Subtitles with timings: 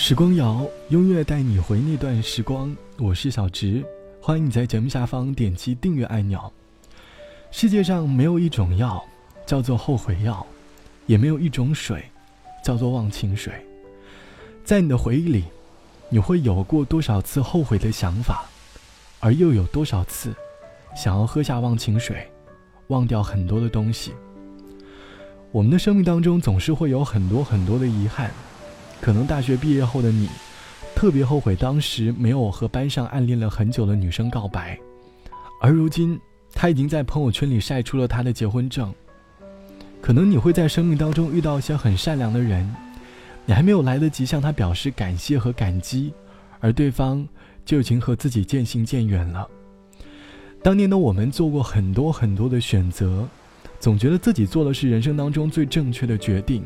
[0.00, 2.74] 时光谣，音乐带你回那段时光。
[2.98, 3.84] 我是小直，
[4.22, 6.40] 欢迎你在节目下方点击订阅按钮。
[7.50, 9.04] 世界上没有一种药
[9.44, 10.46] 叫做后悔药，
[11.06, 12.04] 也没有一种水
[12.64, 13.52] 叫做忘情水。
[14.64, 15.42] 在你的回忆里，
[16.08, 18.44] 你会有过多少次后悔的想法，
[19.18, 20.32] 而又有多少次
[20.94, 22.24] 想要喝下忘情水，
[22.86, 24.12] 忘掉很多的东西？
[25.50, 28.30] 我们的生命当中总是会有很多很多的遗憾。
[29.00, 30.28] 可能大学毕业后的你，
[30.94, 34.78] 特别后悔当时没有和班上暗恋了很久的女生告白，
[35.60, 36.18] 而如今
[36.52, 38.92] 他已经在朋友圈里晒出了他的结婚证。
[40.00, 42.68] 可能你会在生命当中遇到一些很善良的人，
[43.46, 46.12] 你还没有来得及向他表示感谢和感激，
[46.60, 47.26] 而对方
[47.64, 49.48] 就已经和自己渐行渐远了。
[50.62, 53.26] 当年的我们做过很多很多的选择，
[53.80, 56.64] 总觉得自己做的是人生当中最正确的决定。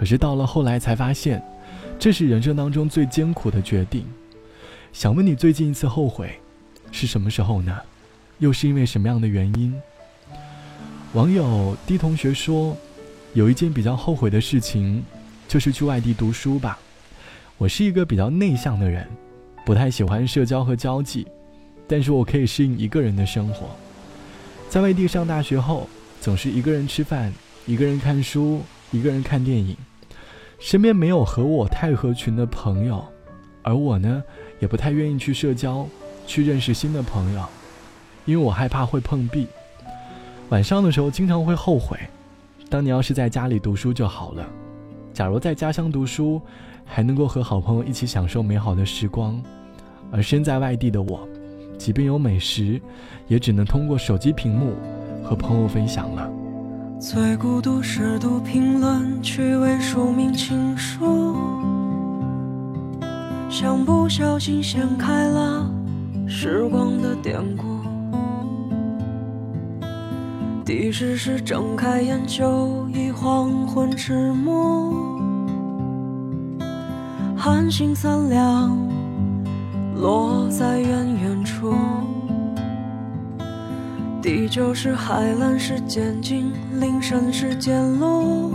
[0.00, 1.42] 可是到了后来才发现，
[1.98, 4.02] 这是人生当中最艰苦的决定。
[4.94, 6.40] 想问你最近一次后悔，
[6.90, 7.78] 是什么时候呢？
[8.38, 9.78] 又是因为什么样的原因？
[11.12, 12.74] 网友 D 同学说，
[13.34, 15.04] 有一件比较后悔的事情，
[15.46, 16.78] 就是去外地读书吧。
[17.58, 19.06] 我是一个比较内向的人，
[19.66, 21.26] 不太喜欢社交和交际，
[21.86, 23.68] 但是我可以适应一个人的生活。
[24.70, 25.86] 在外地上大学后，
[26.22, 27.30] 总是一个人吃饭，
[27.66, 28.62] 一个人看书。
[28.92, 29.76] 一个人看电影，
[30.60, 33.02] 身边没有和我太合群的朋友，
[33.62, 34.22] 而我呢，
[34.58, 35.86] 也不太愿意去社交，
[36.26, 37.42] 去认识新的朋友，
[38.26, 39.46] 因为我害怕会碰壁。
[40.50, 41.98] 晚上的时候经常会后悔，
[42.68, 44.46] 当年要是在家里读书就好了。
[45.14, 46.40] 假如在家乡读书，
[46.84, 49.42] 还能够和好朋友一起享受美好的时光，
[50.12, 51.26] 而身在外地的我，
[51.78, 52.78] 即便有美食，
[53.28, 54.74] 也只能通过手机屏幕
[55.24, 56.30] 和朋友分享了。
[57.00, 61.34] 最孤独是读评论，趣味署名情书，
[63.48, 65.66] 像不小心掀开了
[66.28, 67.64] 时光的典故。
[70.62, 75.18] 第十是睁开眼就已黄昏迟暮，
[77.34, 78.76] 寒星三两
[79.96, 80.88] 落在远
[81.18, 81.74] 远处。
[84.22, 88.50] 地久是海蓝是渐近，林深是渐露，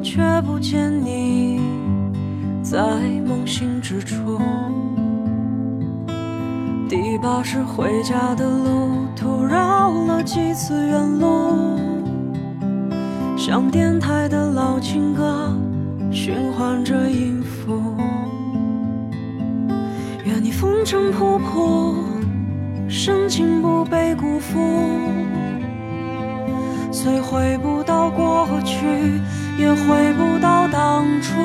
[0.00, 1.60] 却不见你
[2.62, 2.78] 在
[3.26, 4.40] 梦醒之处。
[6.88, 11.76] 第八是回家的路途绕了几次远路，
[13.36, 15.52] 像电台的老情歌
[16.12, 17.82] 循环着音符。
[20.24, 21.96] 愿你风尘仆仆。
[22.92, 24.58] 深情不被辜负，
[26.92, 28.76] 虽回不到过去，
[29.56, 31.40] 也回不到当初。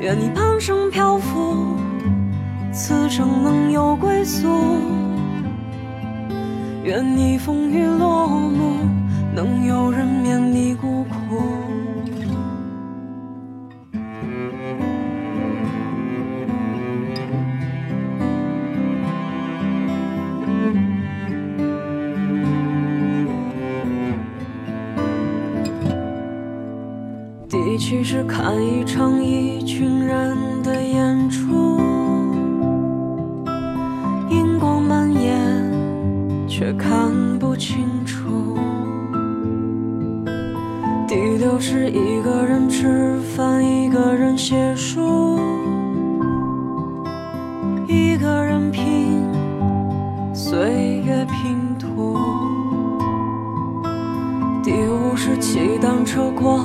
[0.00, 1.76] 愿你半生漂浮，
[2.70, 4.48] 此生能有归宿。
[6.82, 8.80] 愿你风雨落幕，
[9.34, 10.93] 能有人免你孤
[28.26, 31.78] 看一场一群人的演出，
[34.30, 38.56] 荧光蔓延，却看不清楚。
[41.06, 45.38] 第六是一个人吃饭，一个人写书，
[47.86, 49.22] 一个人拼
[50.34, 52.16] 岁月拼图。
[54.62, 56.64] 第五是骑单车过。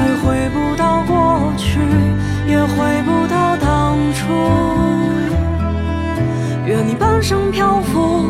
[0.00, 1.78] 虽回不到过去，
[2.46, 4.32] 也回不到当初。
[6.64, 8.24] 愿你半生漂浮，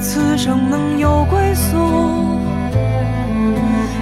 [0.00, 2.38] 此生能有归宿。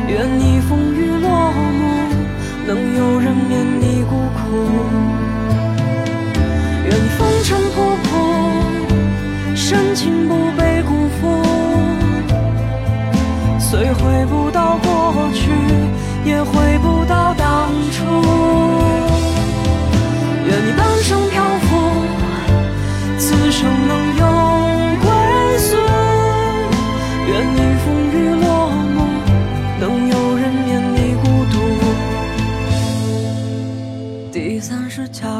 [0.06, 2.12] 愿你风雨落幕，
[2.66, 4.89] 能有人免你孤苦。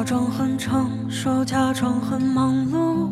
[0.00, 3.10] 假装很成熟，假装很忙碌，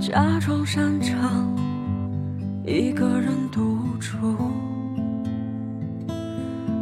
[0.00, 1.54] 假装擅长
[2.64, 4.16] 一个人独处。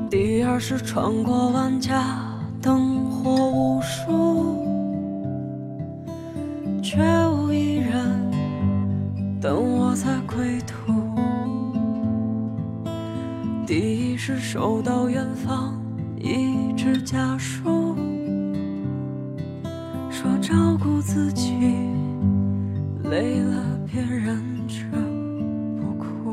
[0.08, 2.20] 第二是穿过万家
[2.62, 4.64] 灯火无数，
[6.80, 8.30] 却无一人
[9.40, 10.92] 等我在归途。
[13.66, 15.74] 第一是收到远方
[16.20, 17.94] 一纸家书，
[20.10, 21.54] 说照顾自己，
[23.04, 24.36] 累了别忍
[24.66, 24.84] 着
[25.80, 26.32] 不哭。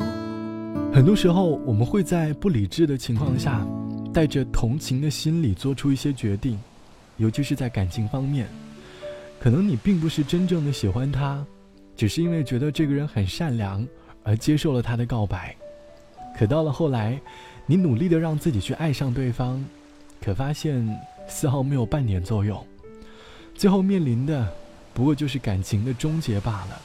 [0.91, 3.63] 很多时候，我们会在不理智的情况下，
[4.11, 6.59] 带着同情的心理做出一些决定，
[7.17, 8.47] 尤其是在感情方面。
[9.39, 11.45] 可能你并不是真正的喜欢他，
[11.95, 13.87] 只是因为觉得这个人很善良
[14.23, 15.55] 而接受了他的告白。
[16.35, 17.21] 可到了后来，
[17.67, 19.63] 你努力的让自己去爱上对方，
[20.21, 20.87] 可发现
[21.27, 22.65] 丝毫没有半点作用，
[23.53, 24.47] 最后面临的
[24.93, 26.81] 不过就是感情的终结罢了。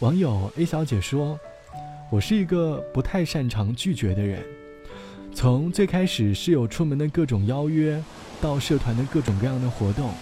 [0.00, 1.38] 网友 A 小姐说。
[2.10, 4.40] 我是一个不太擅长拒绝的人，
[5.34, 8.00] 从最开始室友出门的各种邀约，
[8.40, 10.12] 到社团的各种各样的活动，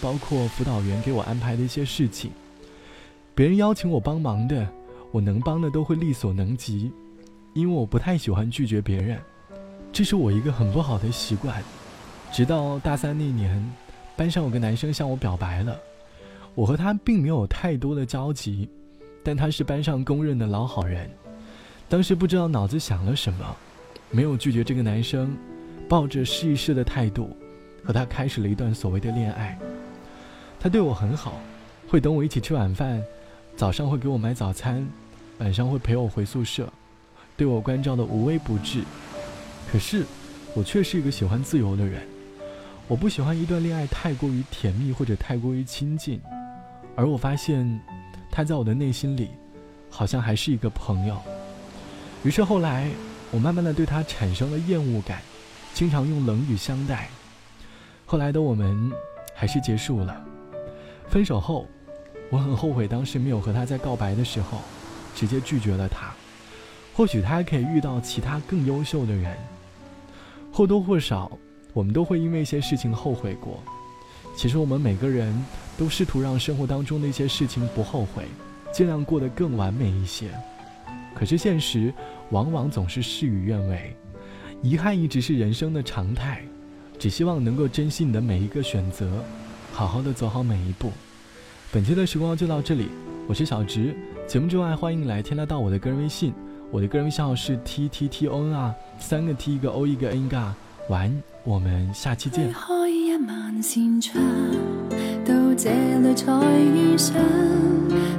[0.00, 2.30] 包括辅导员给我安排的一些事情，
[3.34, 4.68] 别人邀请我帮忙的，
[5.10, 6.92] 我能帮的都会力所能及，
[7.54, 9.18] 因为我不太喜欢拒绝别人，
[9.92, 11.62] 这是我一个很不好的习惯。
[12.32, 13.62] 直到大三那年，
[14.16, 15.78] 班上有个男生向我表白了，
[16.54, 18.66] 我和他并没有太多的交集，
[19.22, 21.10] 但他是班上公认的老好人。
[21.90, 23.44] 当时不知道脑子想了什么，
[24.10, 25.36] 没有拒绝这个男生，
[25.90, 27.36] 抱着试一试的态度，
[27.84, 29.58] 和他开始了一段所谓的恋爱。
[30.58, 31.34] 他对我很好，
[31.86, 33.02] 会等我一起吃晚饭，
[33.58, 34.88] 早上会给我买早餐，
[35.38, 36.72] 晚上会陪我回宿舍，
[37.36, 38.82] 对我关照的无微不至。
[39.72, 40.04] 可是，
[40.54, 42.02] 我却是一个喜欢自由的人，
[42.86, 46.20] 我不喜欢一段恋爱太过于甜蜜或者太过于亲近，
[46.94, 47.80] 而我发现，
[48.30, 49.30] 他在我的内心里，
[49.88, 51.16] 好像还是一个朋友。
[52.22, 52.90] 于是后来，
[53.30, 55.22] 我慢慢的对他产生了厌恶感，
[55.72, 57.08] 经常用冷语相待。
[58.04, 58.92] 后来的我们
[59.34, 60.22] 还是结束了。
[61.08, 61.66] 分手后，
[62.28, 64.58] 我很后悔当时没有和他在告白的时候，
[65.16, 66.12] 直接拒绝了他。
[66.92, 69.34] 或许他还可以遇到其他更优秀的人。
[70.52, 71.32] 或多或少，
[71.72, 73.58] 我们都会因为一些事情后悔过。
[74.36, 75.34] 其实我们每个人
[75.78, 78.24] 都试图让生活当中的一些事情不后悔，
[78.72, 80.28] 尽量过得更完美一些。
[81.14, 81.92] 可是现实
[82.30, 83.96] 往往总是事与愿违，
[84.62, 86.42] 遗憾一直是人生的常态。
[86.98, 89.24] 只希望能够珍惜你的每一个选择，
[89.72, 90.92] 好好的走好每一步。
[91.72, 92.88] 本期的时光就到这里，
[93.26, 93.96] 我是小直。
[94.28, 96.32] 节目之外，欢迎来添加到我的个人微信，
[96.72, 100.54] 我的个人微信号是 t t t o n 啊，三个 t 一个 o 一个 n 噶。
[100.88, 102.50] 晚安，我们下期见。
[102.50, 104.24] 开一晚扇窗，
[105.22, 105.68] 到这
[106.00, 106.32] 里才
[106.74, 107.14] 遇上，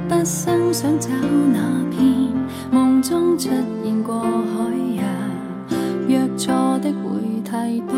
[0.08, 2.32] 不生想找那片。
[2.72, 7.98] 梦中出现过海洋，约错的会太多，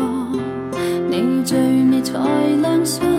[1.10, 2.18] 你最美才
[2.62, 3.15] 亮相。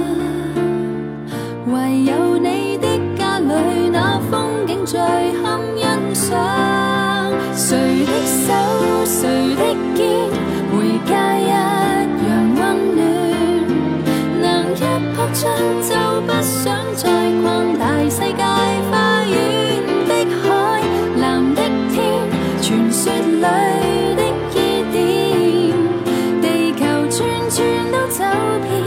[28.18, 28.24] 走
[28.64, 28.87] 遍